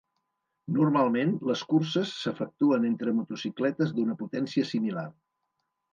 [0.77, 5.09] Normalment, les curses s'efectuen entre motocicletes d'una potència similar.